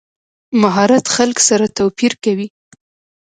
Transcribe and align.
مهارت 0.61 1.05
خلک 1.15 1.37
سره 1.47 1.65
توپیر 1.77 2.13
کوي. 2.23 2.47